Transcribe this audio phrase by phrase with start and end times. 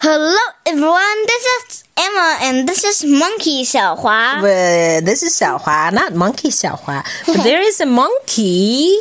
[0.00, 1.26] Hello, everyone.
[1.26, 4.40] This is Emma, and this is Monkey 小华.
[4.42, 7.04] Well, this is 小华, not monkey 小华.
[7.26, 8.98] But there is a monkey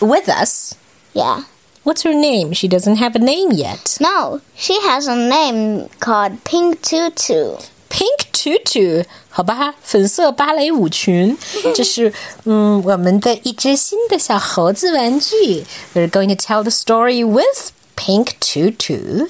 [0.00, 0.74] with us.
[1.12, 1.42] Yeah.
[1.84, 2.52] What's her name?
[2.52, 3.98] She doesn't have a name yet.
[4.00, 7.58] No, she has a name called Pink Tutu.
[7.88, 11.38] Pink Tutu，好吧，粉色芭蕾舞裙，
[11.74, 12.12] 这是
[12.44, 15.64] 嗯我们的一只新的小猴子玩具。
[15.94, 19.28] We're going to tell the story with Pink Tutu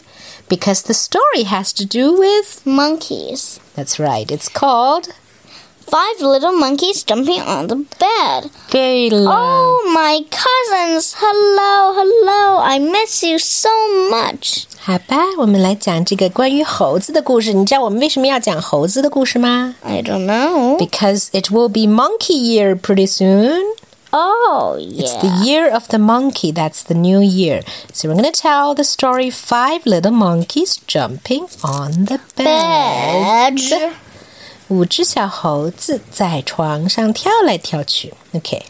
[0.49, 3.61] because the story has to do with Monkeys.
[3.75, 4.31] That's right.
[4.31, 5.09] It's called
[5.89, 8.51] Five little monkeys jumping on the bed.
[8.69, 9.31] 对了。
[9.31, 11.15] Oh, my cousins.
[11.17, 12.59] Hello, hello.
[12.59, 13.69] I miss you so
[14.11, 14.65] much.
[14.81, 17.53] 好吧，我们来讲这个关于猴子的故事。
[17.53, 20.77] 你知道我们为什么要讲猴子的故事吗 I don't know.
[20.77, 23.63] Because it will be monkey year pretty soon.
[24.13, 25.21] Oh, It's yeah.
[25.21, 26.51] the year of the monkey.
[26.53, 27.63] That's the new year.
[27.93, 33.57] So we're going to tell the story Five Little Monkeys Jumping on the Bed.
[33.57, 33.93] Bed.
[34.69, 38.15] 五只小猴子在床上跳来跳去。
[38.33, 38.63] Okay.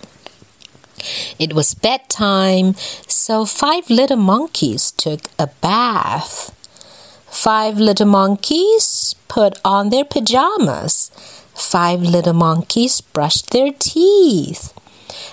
[1.38, 2.74] It was bedtime,
[3.06, 6.50] so five little monkeys took a bath.
[7.30, 11.10] Five little monkeys put on their pajamas.
[11.54, 14.72] Five little monkeys brushed their teeth.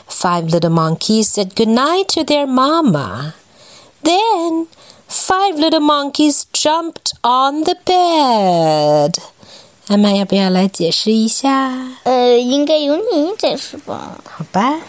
[0.08, 3.34] Five little monkeys said goodnight to their mama.
[4.02, 4.66] Then
[5.08, 9.14] five little monkeys jumped on the bed.
[9.88, 11.72] 阿妈要不要来解释一下？
[12.04, 14.22] 呃，应该由你解释吧。
[14.24, 14.80] 好吧。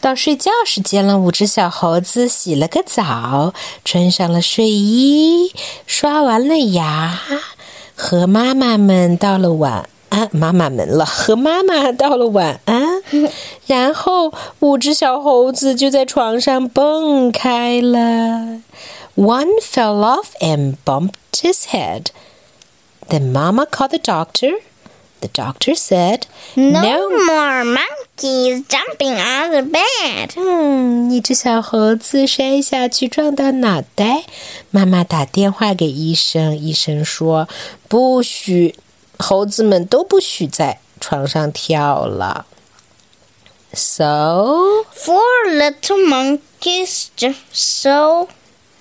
[0.00, 5.52] 到睡觉时间了，五只小猴子洗了个澡，穿上了睡衣，
[5.86, 7.16] 刷完了牙，
[7.94, 10.28] 和妈妈们道了晚安。
[10.32, 12.71] 妈妈们了，和妈妈道了晚安。
[13.66, 18.62] 然后五只小猴子就在床上蹦开了。
[19.14, 22.06] One fell off and bumped his head.
[23.08, 24.60] Then Mama called the doctor.
[25.20, 26.22] The doctor said,
[26.56, 30.32] No more monkeys jumping on the bed.
[30.34, 34.24] 嗯，一只小猴子摔下去撞到脑袋，
[34.72, 37.48] 妈妈打电话给医生，医生说
[37.86, 38.74] 不许，
[39.16, 42.46] 猴子们都不许在床上跳了。
[43.74, 47.10] So Four little monkeys
[47.52, 48.28] so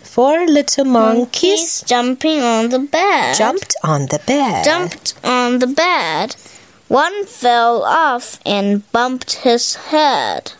[0.01, 3.37] four little monkeys monkeys jumping on the bed.
[3.37, 4.65] jumped on the bed.
[4.65, 6.35] jumped on the bed.
[6.89, 10.51] One fell off and bumped his head.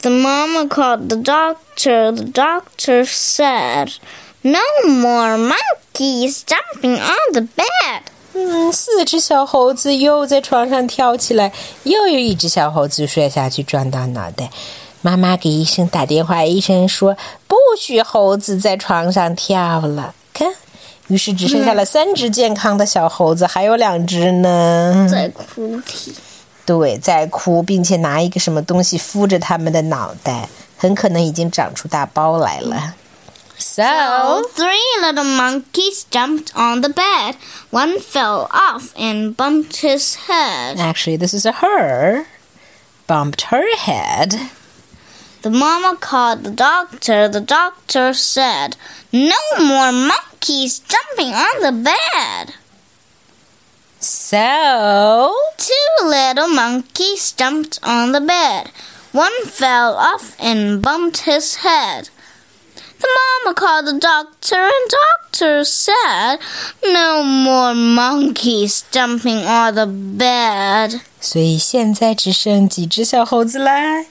[0.00, 2.10] The mama called the doctor.
[2.12, 3.94] The doctor said,
[4.42, 8.10] No more monkeys jumping on the bed.
[8.34, 11.52] 嗯，四只小猴子又在床上跳起来，
[11.84, 14.50] 又有一只小猴子摔下去撞到脑袋。
[15.02, 20.14] 妈妈给医生打电话，医生说不许猴子在床上跳了。
[20.32, 20.48] 看，
[21.08, 25.06] 于是只剩下了三只健康的小猴子，还有两只呢。
[25.10, 26.12] 在哭啼。
[26.66, 32.94] 对，在哭，并且拿一个什么东西敷着他们的脑袋，很可能已经长出大包来了。
[33.58, 37.36] So So three little monkeys jumped on the bed.
[37.70, 40.78] One fell off and bumped his head.
[40.78, 42.26] actually, this is a her.
[43.06, 44.50] Bumped her head.
[45.42, 47.28] The mama called the doctor.
[47.28, 48.76] The doctor said,
[49.12, 52.54] No more monkeys jumping on the bed.
[54.00, 58.70] So Two little monkeys jumped on the bed.
[59.12, 62.08] One fell off and bumped his head.
[63.03, 66.39] The mama called the doctor, and doctor said,
[66.83, 70.99] No more monkeys jumping on the bed.
[71.21, 74.03] 所以现在只剩几只小猴子啦？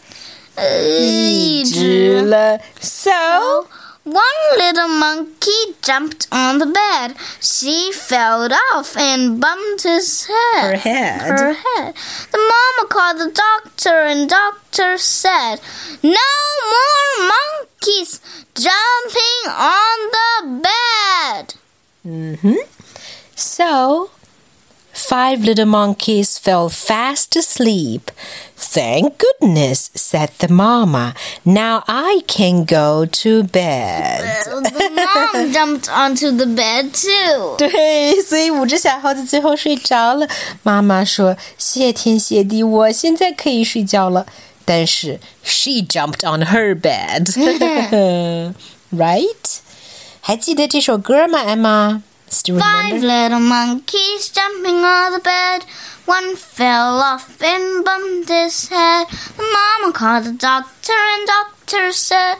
[0.61, 2.59] 一只了。
[2.81, 3.67] So
[4.05, 7.15] One little monkey jumped on the bed.
[7.43, 10.79] She fell off and bumped his her head.
[10.79, 11.21] head.
[11.39, 11.95] Her head.
[12.33, 15.61] The mama called the doctor, and doctor said,
[16.03, 16.42] "No more
[17.83, 18.21] monkeys
[18.55, 21.55] jumping on the bed."
[22.07, 22.57] Mm-hmm.
[23.35, 24.11] So,
[24.93, 28.11] five little monkeys fell fast asleep.
[28.57, 31.15] Thank goodness, said the mama.
[31.45, 34.45] Now I can go to bed.
[34.45, 37.57] The mom jumped onto the bed too.
[37.57, 40.27] 对，所以五只小猴子最后睡着了。
[40.65, 44.27] 妈妈说：“谢天谢地，我现在可以睡觉了。”
[44.65, 47.25] 但是 she jumped on her bed,
[48.93, 49.59] right？
[50.21, 52.03] 还记得这首歌吗，Emma?
[52.31, 53.07] Still Five remember?
[53.07, 55.63] little monkeys jumping on the bed.
[56.05, 59.07] One fell off and bumped his head.
[59.37, 62.36] The mama called the doctor, and doctor said,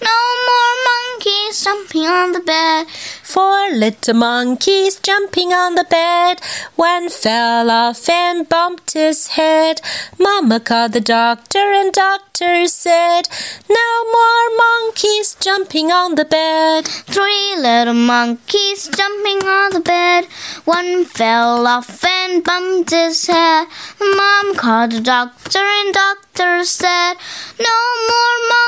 [0.00, 2.86] No more monkeys monkeys jumping on the bed.
[3.22, 6.40] Four little monkeys jumping on the bed.
[6.76, 9.80] One fell off and bumped his head.
[10.18, 13.28] Mama called the doctor and doctor said,
[13.68, 16.86] No more monkeys jumping on the bed.
[16.86, 20.26] Three little monkeys jumping on the bed.
[20.64, 23.66] One fell off and bumped his head.
[24.00, 27.14] Mom called the doctor and doctor said,
[27.58, 27.78] No
[28.08, 28.67] more monkeys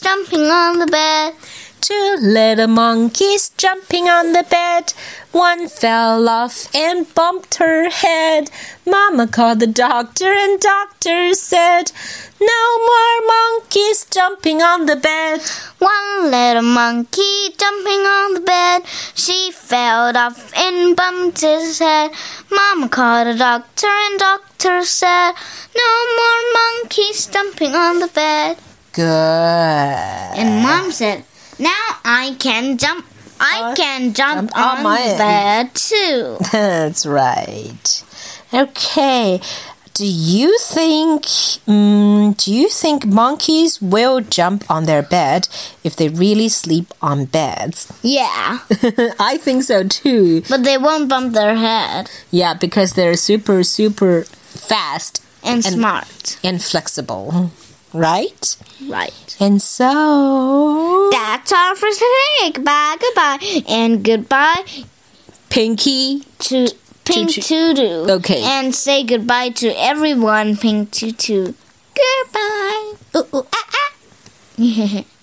[0.00, 1.34] jumping on the bed.
[1.80, 4.92] Two little monkeys jumping on the bed.
[5.32, 8.50] One fell off and bumped her head.
[8.86, 11.92] Mama called the doctor and doctor said,
[12.40, 15.40] No more monkeys jumping on the bed.
[15.78, 18.82] One little monkey jumping on the bed.
[19.14, 22.10] She fell off and bumped his head.
[22.50, 25.32] Mama called the doctor and doctor said,
[25.76, 28.58] No more monkeys jumping on the bed.
[28.98, 30.38] Good.
[30.40, 31.24] And mom said,
[31.58, 33.06] Now I can jump.
[33.40, 36.36] I Uh, can jump, jump on on my bed too.
[36.52, 38.02] That's right.
[38.52, 39.40] Okay.
[39.94, 41.26] Do you think
[41.66, 45.48] um, do you think monkeys will jump on their bed
[45.84, 47.86] if they really sleep on beds?
[48.02, 48.58] Yeah,
[49.30, 50.42] I think so too.
[50.48, 52.10] but they won't bump their head.
[52.30, 54.22] Yeah, because they're super super
[54.70, 56.38] fast And, And- smart.
[56.44, 57.50] and flexible,
[57.92, 58.56] right?
[58.86, 59.36] Right.
[59.40, 62.52] And so That's all for today.
[62.52, 64.64] Goodbye, goodbye, and goodbye
[65.50, 66.68] Pinky to
[67.04, 67.30] Pink.
[67.30, 68.10] Tutu.
[68.10, 68.42] Okay.
[68.42, 71.54] And say goodbye to everyone, Pink Tutu.
[71.94, 72.92] Goodbye.
[73.16, 73.92] Ooh, ooh, ah,
[74.58, 75.04] ah.